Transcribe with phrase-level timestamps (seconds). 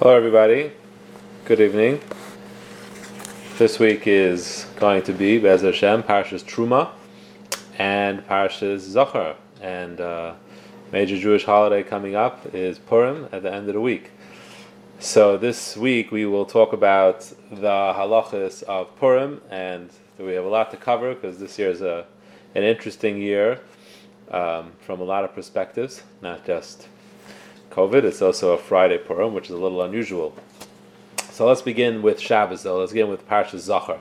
[0.00, 0.70] Hello, everybody.
[1.44, 2.00] Good evening.
[3.58, 6.90] This week is going to be Bez Hashem, Parshas Truma,
[7.78, 9.34] and Parshas Zachar.
[9.60, 10.34] And uh,
[10.92, 14.12] major Jewish holiday coming up is Purim at the end of the week.
[15.00, 20.48] So this week we will talk about the halachas of Purim, and we have a
[20.48, 22.06] lot to cover because this year is a
[22.54, 23.58] an interesting year
[24.30, 26.86] um, from a lot of perspectives, not just
[27.78, 28.02] COVID.
[28.02, 30.34] It's also a Friday Purim, which is a little unusual.
[31.30, 32.80] So let's begin with Shabbos, though.
[32.80, 34.00] Let's begin with Parashas Zachar.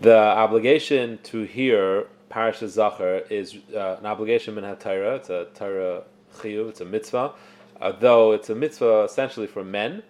[0.00, 5.14] The obligation to hear Parashas Zachar is uh, an obligation in Torah.
[5.14, 6.02] It's a Torah
[6.38, 6.70] chiyuv.
[6.70, 7.34] It's a mitzvah,
[7.80, 10.02] uh, though it's a mitzvah essentially for men,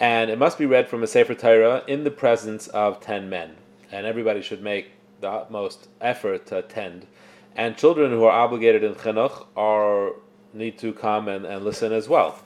[0.00, 3.54] and it must be read from a Sefer Torah in the presence of ten men,
[3.92, 7.06] and everybody should make the utmost effort to attend.
[7.54, 10.14] And children who are obligated in chinuch are
[10.54, 12.38] need to come and, and listen as well.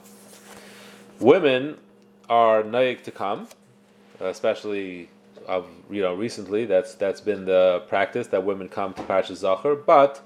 [1.19, 1.77] Women
[2.29, 3.47] are naik to come,
[4.19, 5.09] especially
[5.47, 6.65] of you know recently.
[6.65, 10.21] That's that's been the practice that women come to Parshas Zachar, but.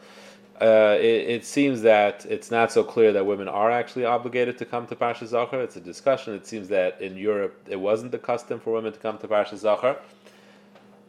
[0.60, 4.64] Uh, it, it, seems that it's not so clear that women are actually obligated to
[4.64, 5.60] come to Parshas Zachar.
[5.60, 6.36] It's a discussion.
[6.36, 9.58] It seems that in Europe it wasn't the custom for women to come to Parshas
[9.58, 9.98] Zachar.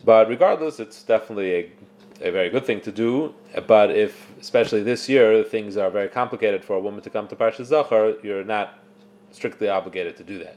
[0.07, 1.71] But regardless, it's definitely a,
[2.21, 3.35] a very good thing to do.
[3.67, 7.37] But if, especially this year, things are very complicated for a woman to come to
[7.37, 8.79] Parshas Zachar, you're not
[9.31, 10.57] strictly obligated to do that.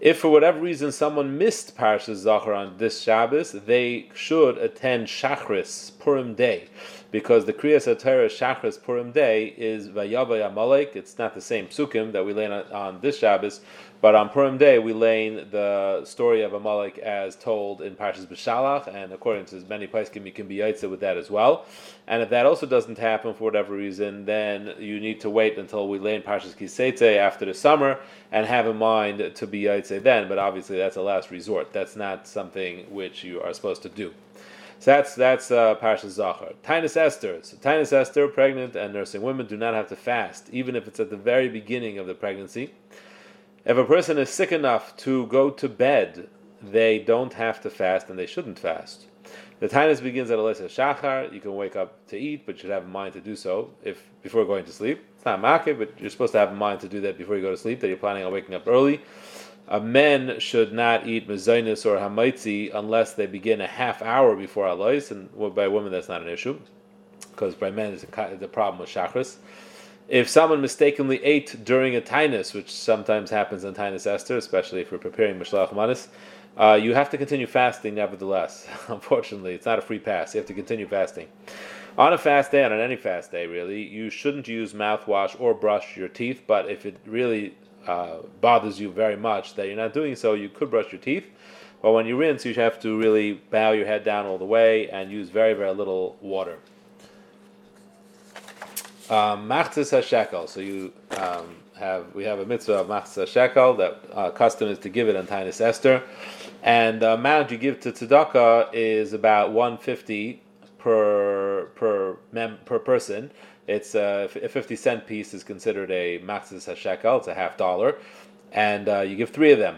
[0.00, 5.98] If for whatever reason someone missed Parshas Zachar on this Shabbos, they should attend Shachris
[5.98, 6.68] Purim Day,
[7.10, 10.94] because the Kriyas Atara Shachris Purim Day is Vayavay Amalek.
[10.94, 13.60] It's not the same psukim that we lay on, on this Shabbos,
[14.00, 18.86] but on Purim Day, we lay the story of Amalek as told in Parshas B'Shalach,
[18.94, 21.66] and according to many Paiskim, you can be Yaitse with that as well.
[22.06, 25.88] And if that also doesn't happen for whatever reason, then you need to wait until
[25.88, 27.98] we lay in Parshas Kiseitze after the summer
[28.30, 30.28] and have in mind to be Yaitse then.
[30.28, 31.72] But obviously, that's a last resort.
[31.72, 34.14] That's not something which you are supposed to do.
[34.80, 36.52] So that's that's uh, Parshas Zachar.
[36.62, 37.40] Tainus Esther.
[37.42, 41.00] So Tainus Esther, pregnant and nursing women do not have to fast, even if it's
[41.00, 42.74] at the very beginning of the pregnancy.
[43.64, 46.28] If a person is sick enough to go to bed,
[46.62, 49.06] they don't have to fast and they shouldn't fast.
[49.60, 51.32] The Tainus begins at Alos HaShachar.
[51.32, 53.70] You can wake up to eat, but you should have in mind to do so
[53.82, 55.04] if before going to sleep.
[55.16, 57.42] It's not makeh, but you're supposed to have in mind to do that before you
[57.42, 59.00] go to sleep, that you're planning on waking up early.
[59.68, 64.66] A men should not eat mezainis or hamaitzi unless they begin a half hour before
[64.66, 66.58] alois, and by women that's not an issue,
[67.30, 68.04] because by men it's
[68.40, 69.36] the problem with chakras
[70.08, 74.90] if someone mistakenly ate during a tainus, which sometimes happens on tainus Esther, especially if
[74.90, 76.08] we're preparing Mishlach Manis,
[76.56, 78.66] uh, you have to continue fasting nevertheless.
[78.88, 80.34] Unfortunately, it's not a free pass.
[80.34, 81.28] You have to continue fasting.
[81.98, 85.52] On a fast day, and on any fast day, really, you shouldn't use mouthwash or
[85.52, 87.54] brush your teeth, but if it really
[87.88, 91.26] uh, bothers you very much that you're not doing so, you could brush your teeth.
[91.82, 94.88] But when you rinse, you have to really bow your head down all the way
[94.90, 96.58] and use very, very little water.
[99.08, 100.48] Um, machzis hashekel.
[100.48, 104.78] So you um, have we have a mitzvah of machzis hashekel that uh, custom is
[104.80, 106.02] to give it on Tainus Esther,
[106.62, 110.42] and the amount you give to tzedakah is about one fifty
[110.78, 113.30] per per mem, per person.
[113.68, 117.18] It's a, a fifty cent piece is considered a machzis hashekel.
[117.18, 117.96] It's a half dollar,
[118.50, 119.76] and uh, you give three of them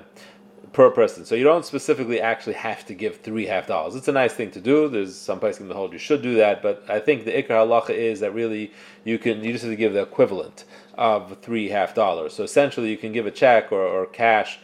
[0.72, 1.24] per person.
[1.24, 3.96] So you don't specifically actually have to give three half dollars.
[3.96, 4.88] It's a nice thing to do.
[4.88, 7.48] There's some places in the hold you should do that, but I think the ikar
[7.48, 10.64] halacha is that really you can you just have to give the equivalent
[10.94, 12.32] of three half dollars.
[12.32, 14.60] So essentially, you can give a check or, or cash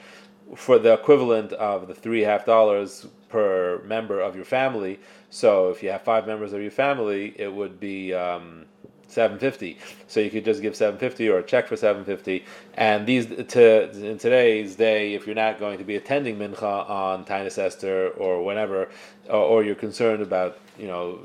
[0.54, 5.00] for the equivalent of the three half dollars per member of your family.
[5.30, 8.14] So if you have five members of your family, it would be.
[8.14, 8.66] Um,
[9.08, 12.44] 750 so you could just give 750 or a check for 750
[12.74, 17.24] and these to in today's day if you're not going to be attending mincha on
[17.24, 18.88] Tainus Esther or whenever
[19.28, 21.20] or, or, you're concerned about you know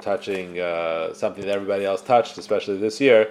[0.00, 3.30] touching uh, something that everybody else touched especially this year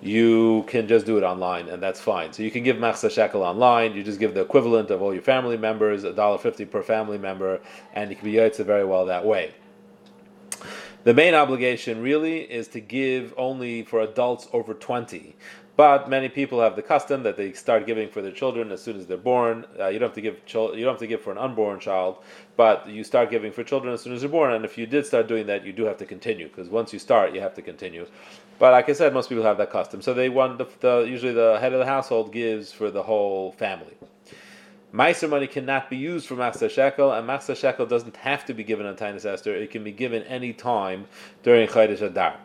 [0.00, 2.32] you can just do it online and that's fine.
[2.32, 3.94] So you can give machsa shekel online.
[3.94, 7.18] You just give the equivalent of all your family members a dollar fifty per family
[7.18, 7.60] member
[7.94, 9.54] and you can be yaitza very well that way
[11.04, 15.36] the main obligation really is to give only for adults over 20.
[15.78, 18.98] But many people have the custom that they start giving for their children as soon
[18.98, 19.64] as they're born.
[19.78, 22.18] Uh, you don't have to give you don't have to give for an unborn child,
[22.56, 24.52] but you start giving for children as soon as they're born.
[24.54, 26.98] And if you did start doing that, you do have to continue because once you
[26.98, 28.08] start, you have to continue.
[28.58, 30.02] But like I said, most people have that custom.
[30.02, 33.52] So they want the, the usually the head of the household gives for the whole
[33.52, 33.94] family.
[34.92, 38.64] Meiser money cannot be used for Machzah Shekel, and Machzah Shekel doesn't have to be
[38.64, 39.54] given on Tainus Esther.
[39.54, 41.06] It can be given any time
[41.42, 42.36] during Chodesh Adar.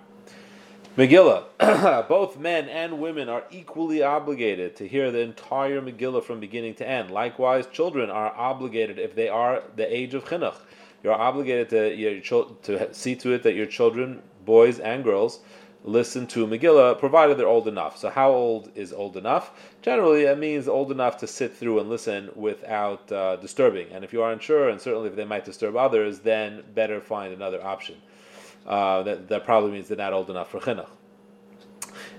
[0.98, 2.08] Megillah.
[2.10, 6.88] Both men and women are equally obligated to hear the entire Megillah from beginning to
[6.88, 7.10] end.
[7.10, 10.58] Likewise, children are obligated if they are the age of chinuch.
[11.02, 12.20] You're obligated to your
[12.64, 15.40] to see to it that your children, boys and girls,
[15.84, 17.98] listen to Megillah, provided they're old enough.
[17.98, 19.52] So, how old is old enough?
[19.82, 23.90] Generally, it means old enough to sit through and listen without uh, disturbing.
[23.92, 27.34] And if you are unsure, and certainly if they might disturb others, then better find
[27.34, 27.96] another option.
[28.66, 30.88] Uh, that, that probably means they're not old enough for chinuch.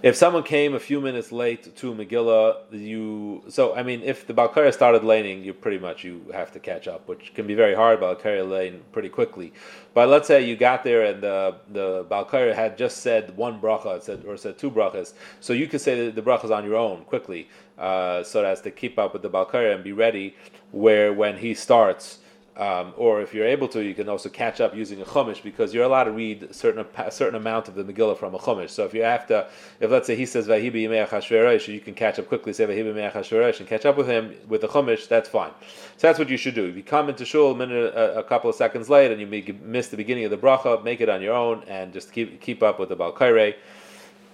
[0.04, 4.34] If someone came a few minutes late to Megillah, you so I mean, if the
[4.34, 7.74] Balkara started laning, you pretty much you have to catch up, which can be very
[7.74, 8.00] hard.
[8.00, 9.54] Balkara lane pretty quickly,
[9.94, 14.02] but let's say you got there and the the Balkara had just said one bracha,
[14.02, 17.06] said or said two brachas, so you could say the, the brachas on your own
[17.06, 17.48] quickly,
[17.78, 20.36] uh, so as to keep up with the Balkara and be ready.
[20.70, 22.18] Where when he starts
[22.56, 25.74] um, or if you're able to, you can also catch up using a chumash because
[25.74, 28.70] you're allowed to read a certain a certain amount of the Megillah from a chumash.
[28.70, 29.48] So if you have to,
[29.80, 33.58] if let's say he says Vayehi Bimei you can catch up quickly, say Vayehi Bimei
[33.58, 35.08] and catch up with him with the chumash.
[35.08, 35.50] That's fine.
[35.96, 36.66] So that's what you should do.
[36.66, 39.26] If you come into shul a minute, a, a couple of seconds late, and you
[39.62, 42.62] miss the beginning of the bracha, make it on your own and just keep keep
[42.62, 43.56] up with the Balkaire,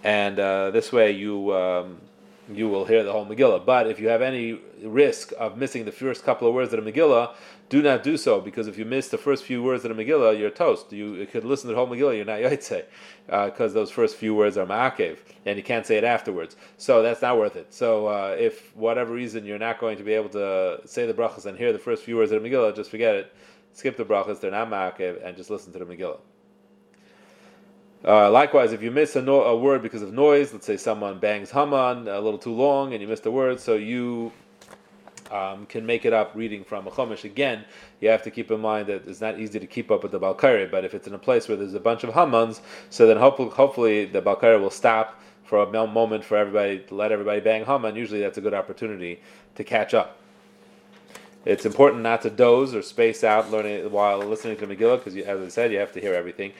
[0.05, 1.55] and uh, this way you.
[1.55, 2.01] Um,
[2.57, 3.65] you will hear the whole Megillah.
[3.65, 6.93] But if you have any risk of missing the first couple of words of the
[6.93, 7.35] Megillah,
[7.69, 10.39] do not do so because if you miss the first few words of the Megillah,
[10.39, 10.93] you're toast.
[10.93, 12.85] You, you could listen to the whole Megillah, you're not Yaitse,
[13.27, 16.57] because uh, those first few words are Ma'akev, and you can't say it afterwards.
[16.79, 17.73] So that's not worth it.
[17.73, 21.47] So uh, if whatever reason you're not going to be able to say the brachas
[21.47, 23.35] and hear the first few words of the Megillah, just forget it.
[23.73, 26.19] Skip the brachas, they're not Ma'akev, and just listen to the Megillah.
[28.03, 31.19] Uh, likewise, if you miss a, no- a, word because of noise, let's say someone
[31.19, 34.33] bangs Haman a little too long and you missed a word, so you
[35.31, 37.25] um, can make it up reading from a Chumash.
[37.25, 37.65] Again,
[38.01, 40.19] you have to keep in mind that it's not easy to keep up with the
[40.19, 43.19] Balkari, but if it's in a place where there's a bunch of Hamans, so then
[43.19, 47.67] hopefully, hopefully the Balkari will stop for a moment for everybody to let everybody bang
[47.67, 47.97] Haman.
[47.97, 49.21] Usually that's a good opportunity
[49.57, 50.17] to catch up.
[51.45, 55.41] It's important not to doze or space out learning while listening to Megillah because, as
[55.41, 56.53] I said, you have to hear everything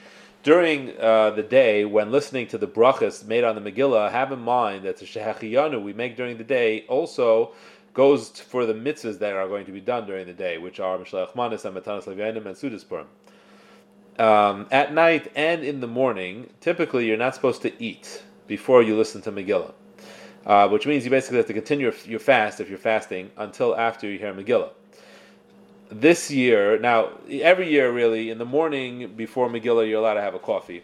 [0.43, 4.39] during uh, the day when listening to the brachas made on the Megillah, have in
[4.39, 7.51] mind that the shehachiyanu we make during the day also
[7.93, 10.97] goes for the mitzvahs that are going to be done during the day, which are
[10.97, 13.05] Mishlech Manis and Matanas Levianim and Sudaspurim.
[14.19, 18.95] Um, at night and in the morning, typically you're not supposed to eat before you
[18.95, 19.73] listen to Megillah,
[20.45, 24.09] uh, which means you basically have to continue your fast if you're fasting until after
[24.09, 24.71] you hear Megillah
[25.91, 30.33] this year, now every year really, in the morning before Megillah, you're allowed to have
[30.33, 30.83] a coffee,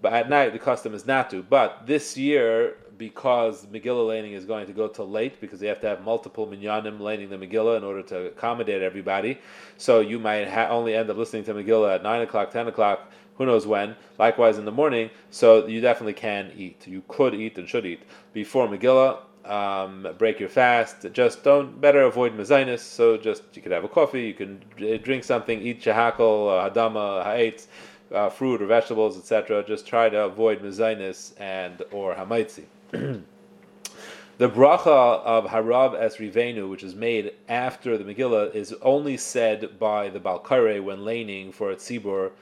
[0.00, 1.42] but at night the custom is not to.
[1.42, 5.80] But this year, because Megillah laning is going to go till late, because they have
[5.82, 9.38] to have multiple minyanim laning the Megillah in order to accommodate everybody,
[9.76, 13.12] so you might ha- only end up listening to Megillah at nine o'clock, ten o'clock.
[13.36, 13.96] Who knows when?
[14.18, 16.86] Likewise in the morning, so you definitely can eat.
[16.86, 18.00] You could eat and should eat
[18.32, 21.06] before Megillah um, break your fast.
[21.12, 22.80] Just don't better avoid mezainis.
[22.80, 24.62] So just you could have a coffee, you can
[25.02, 27.68] drink something, eat shahakal, uh, hadama, ha'etz,
[28.12, 29.64] uh, fruit or vegetables, etc.
[29.64, 32.64] Just try to avoid mezainis and or hamaitzi.
[32.90, 39.78] the bracha of harav es rivenu, which is made after the Megillah, is only said
[39.78, 42.32] by the balkare when laning for a tzibur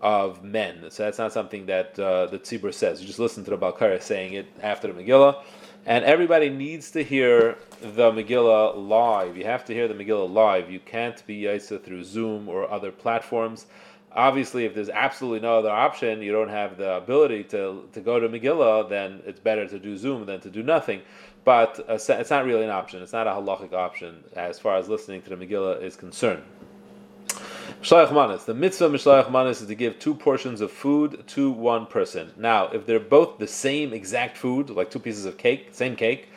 [0.00, 0.86] of men.
[0.88, 3.00] So that's not something that uh, the tzibur says.
[3.00, 5.42] You just listen to the balkare saying it after the Megillah
[5.86, 9.36] and everybody needs to hear the Megillah live.
[9.36, 10.70] You have to hear the Megillah live.
[10.70, 13.66] You can't be Yaisa through Zoom or other platforms.
[14.12, 18.18] Obviously, if there's absolutely no other option, you don't have the ability to, to go
[18.18, 21.00] to Megillah, then it's better to do Zoom than to do nothing.
[21.44, 23.02] But uh, it's not really an option.
[23.02, 26.42] It's not a halachic option as far as listening to the Megillah is concerned.
[27.80, 28.44] Mishlayach Manis.
[28.44, 32.30] The mitzvah of Mishlayach Manis is to give two portions of food to one person.
[32.36, 36.28] Now, if they're both the same exact food, like two pieces of cake, same cake,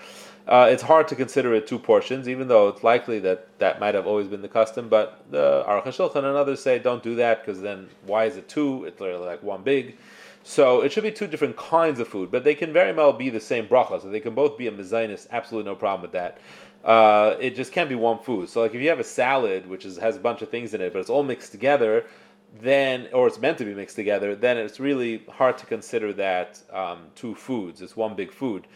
[0.48, 3.94] uh, it's hard to consider it two portions, even though it's likely that that might
[3.94, 4.88] have always been the custom.
[4.88, 8.48] But the Aruch HaShulchan and others say don't do that because then why is it
[8.48, 8.86] two?
[8.86, 9.98] It's literally like one big.
[10.46, 13.30] So it should be two different kinds of food, but they can very well be
[13.30, 14.02] the same bracha.
[14.02, 15.28] So they can both be a mezainis.
[15.30, 16.38] Absolutely no problem with that
[16.84, 18.50] uh, it just can't be one food.
[18.50, 20.82] So like if you have a salad which is, has a bunch of things in
[20.82, 22.06] it, but it's all mixed together,
[22.62, 26.62] then or it's meant to be mixed together, then it's really hard to consider that
[26.72, 27.82] um, two foods.
[27.82, 28.68] It's one big food.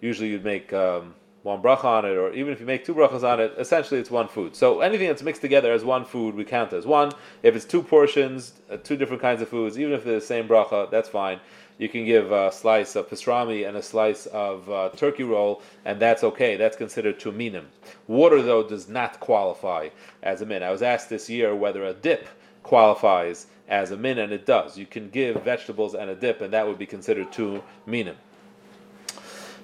[0.00, 3.22] Usually you'd make um, one bracha on it, or even if you make two brachas
[3.22, 4.54] on it, essentially it's one food.
[4.54, 7.12] So anything that's mixed together as one food, we count as one.
[7.42, 10.48] If it's two portions, uh, two different kinds of foods, even if they're the same
[10.48, 11.40] bracha, that's fine
[11.78, 16.00] you can give a slice of pastrami and a slice of uh, turkey roll, and
[16.00, 16.56] that's okay.
[16.56, 17.66] That's considered tuminim.
[18.06, 19.90] Water, though, does not qualify
[20.22, 20.62] as a min.
[20.62, 22.28] I was asked this year whether a dip
[22.62, 24.78] qualifies as a min, and it does.
[24.78, 27.62] You can give vegetables and a dip, and that would be considered two.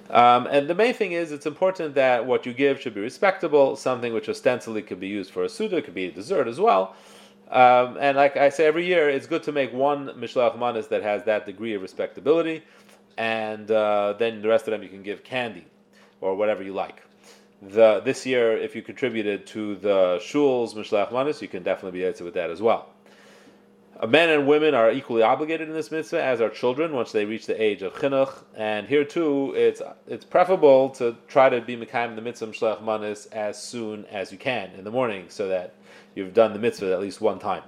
[0.09, 3.75] Um, and the main thing is, it's important that what you give should be respectable,
[3.75, 6.95] something which ostensibly could be used for a suda, could be a dessert as well.
[7.53, 11.03] Um, and like I say every year, it's good to make one mishloach manis that
[11.03, 12.63] has that degree of respectability,
[13.15, 15.65] and uh, then the rest of them you can give candy
[16.19, 17.03] or whatever you like.
[17.61, 22.05] The, this year, if you contributed to the shul's mishloach manis, you can definitely be
[22.07, 22.89] answered with that as well.
[24.09, 27.45] Men and women are equally obligated in this mitzvah, as are children once they reach
[27.45, 28.33] the age of chinuch.
[28.57, 33.27] And here too, it's it's preferable to try to be mekayim the mitzvah shlech manis
[33.27, 35.75] as soon as you can in the morning, so that
[36.15, 37.63] you've done the mitzvah at least one time.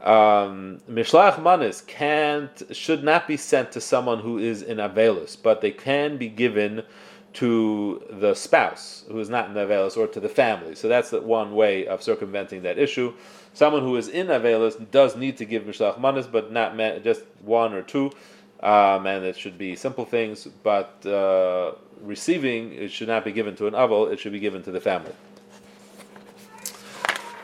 [0.00, 5.60] Um, Mishlach manis can't should not be sent to someone who is in avelus, but
[5.60, 6.84] they can be given
[7.32, 10.74] to the spouse who is not in avelus or to the family.
[10.74, 13.12] So that's the one way of circumventing that issue.
[13.52, 17.72] Someone who is in Avelis does need to give Mishlach Manas, but not just one
[17.72, 18.12] or two,
[18.60, 23.56] um, and it should be simple things, but uh, receiving, it should not be given
[23.56, 25.12] to an Aval, it should be given to the family.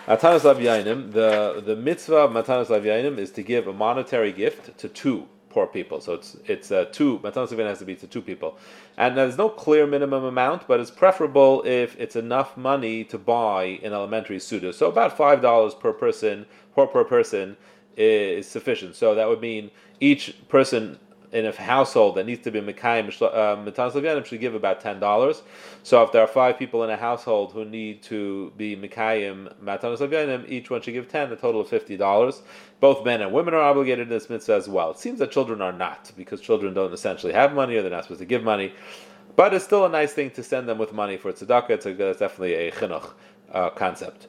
[0.07, 2.87] Matanas Lav the, the mitzvah of Matanas Lav
[3.19, 6.01] is to give a monetary gift to two poor people.
[6.01, 7.19] So it's it's uh, two.
[7.25, 8.57] Matan Sivin has to be to two people,
[8.97, 13.81] and there's no clear minimum amount, but it's preferable if it's enough money to buy
[13.83, 14.73] an elementary suda.
[14.73, 17.57] So about five dollars per person, per per person,
[17.97, 18.95] is sufficient.
[18.95, 21.01] So that would mean each person
[21.37, 25.43] in a household that needs to be uh, Matan Slavyanim should give about ten dollars.
[25.83, 29.97] So if there are five people in a household who need to be Mekayim Matan
[29.97, 32.43] Slavyanim, each one should give ten, a total of fifty dollars.
[32.81, 34.91] Both men and women are obligated in this mitzvah as well.
[34.93, 38.05] It seems that children are not, because children don't essentially have money or they're not
[38.05, 38.73] supposed to give money.
[39.37, 41.71] But it's still a nice thing to send them with money for tzedakah.
[41.71, 43.11] It's, a, it's definitely a chinuch
[43.53, 44.29] uh, concept.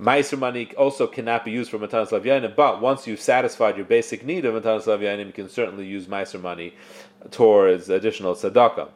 [0.00, 4.24] Meiser money also cannot be used for Matanas Lavyanim, but once you've satisfied your basic
[4.24, 6.74] need of Matanas Lavyanim, you can certainly use Meiser money
[7.30, 8.88] towards additional tzedakah.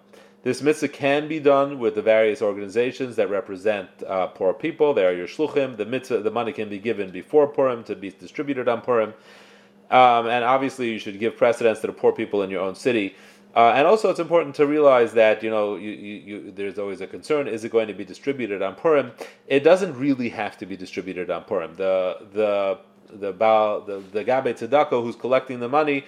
[0.42, 4.94] This mitzvah can be done with the various organizations that represent uh, poor people.
[4.94, 5.76] They are your shluchim.
[5.76, 9.12] The mitzvah, the money can be given before Purim to be distributed on Purim.
[9.90, 13.16] Um, and obviously, you should give precedence to the poor people in your own city.
[13.54, 17.00] Uh, and also, it's important to realize that you know you, you, you, there's always
[17.00, 19.12] a concern: is it going to be distributed on Purim?
[19.48, 21.74] It doesn't really have to be distributed on Purim.
[21.74, 22.78] The the
[23.12, 26.04] the Baal, the the Gabe Tzedakah who's collecting the money,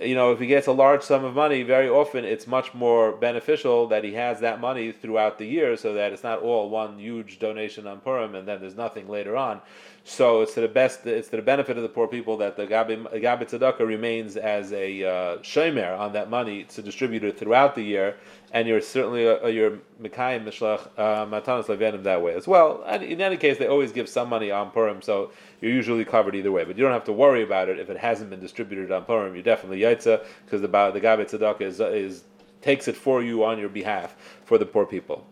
[0.00, 3.12] you know, if he gets a large sum of money, very often it's much more
[3.12, 6.98] beneficial that he has that money throughout the year, so that it's not all one
[6.98, 9.60] huge donation on Purim and then there's nothing later on.
[10.04, 12.66] So it's to the best, it's to the benefit of the poor people that the
[12.66, 17.74] Gabi, Gabi Tzedakah remains as a uh, shemer on that money to distribute it throughout
[17.74, 18.16] the year,
[18.52, 22.82] and you're certainly uh, you're Mekayim Mishlach uh, Matanas Levanim that way as well.
[22.86, 25.30] And in any case, they always give some money on Purim, so
[25.60, 26.64] you're usually covered either way.
[26.64, 29.34] But you don't have to worry about it if it hasn't been distributed on Purim.
[29.34, 32.24] You're definitely Yaitza because the the Gabi Tzedakah is, is
[32.60, 35.26] takes it for you on your behalf for the poor people.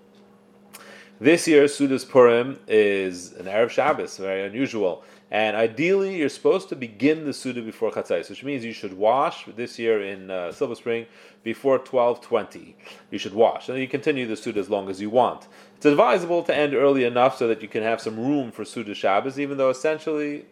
[1.20, 5.02] This year, Sudas Purim is an Erev Shabbos, very unusual.
[5.32, 9.44] And ideally, you're supposed to begin the Suda before Chatzais, which means you should wash
[9.56, 11.06] this year in uh, Silver Spring
[11.42, 12.74] before 12:20.
[13.10, 15.48] You should wash, and you continue the Suda as long as you want.
[15.76, 18.94] It's advisable to end early enough so that you can have some room for Suda
[18.94, 20.46] Shabbos, even though essentially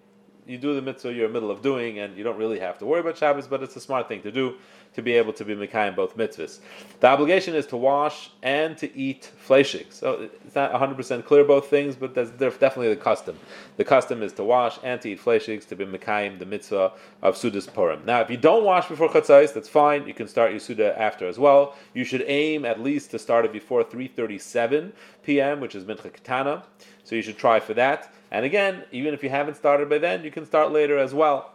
[0.46, 2.78] you do the mitzvah you're in the middle of doing, and you don't really have
[2.78, 4.54] to worry about Shabbos, but it's a smart thing to do
[4.94, 6.60] to be able to be Mekayim both mitzvahs.
[7.00, 9.92] The obligation is to wash and to eat fleshig.
[9.92, 13.38] So it's not 100% clear both things, but that's definitely the custom.
[13.76, 17.34] The custom is to wash and to eat fleshig to be Mekayim the mitzvah of
[17.34, 18.06] Sudas Purim.
[18.06, 20.06] Now, if you don't wash before Chatzais, that's fine.
[20.06, 21.74] You can start your Suda after as well.
[21.92, 26.64] You should aim at least to start it before 3.37 p.m., which is Mincha Katana.
[27.04, 28.12] So you should try for that.
[28.30, 31.52] And again, even if you haven't started by then, you can start later as well.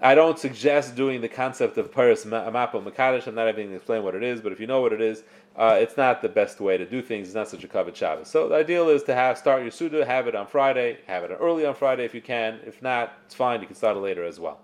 [0.00, 3.26] I don't suggest doing the concept of Paris Amapo Makadish.
[3.26, 5.22] I'm not going to explain what it is, but if you know what it is,
[5.56, 7.28] uh, it's not the best way to do things.
[7.28, 8.28] It's not such a covered Shabbos.
[8.28, 11.34] So the ideal is to have start your Suda, have it on Friday, have it
[11.40, 12.60] early on Friday if you can.
[12.66, 13.62] If not, it's fine.
[13.62, 14.60] You can start it later as well.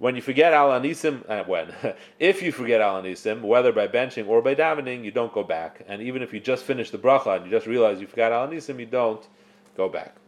[0.00, 1.72] When you forget Al HaNissim, uh, when
[2.18, 5.84] if you forget Al HaNissim, whether by benching or by davening, you don't go back.
[5.86, 8.48] And even if you just finish the bracha and you just realize you forgot Al
[8.48, 9.24] HaNissim, you don't
[9.78, 10.27] go back.